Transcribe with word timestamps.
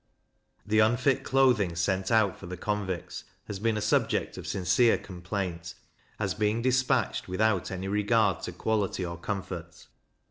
The 0.65 0.79
unfit 0.79 1.23
clothing 1.23 1.75
sent 1.75 2.09
out 2.09 2.35
for 2.35 2.47
the 2.47 2.57
convicts 2.57 3.23
has 3.45 3.59
been 3.59 3.77
a 3.77 3.81
subject 3.81 4.35
of 4.35 4.47
sincere 4.47 4.97
complaint, 4.97 5.75
as 6.17 6.33
being 6.33 6.63
dispatched 6.63 7.27
without 7.27 7.69
any 7.69 7.87
regard 7.87 8.41
to 8.45 8.51
quality 8.51 9.05
or 9.05 9.15
comfort. 9.17 9.85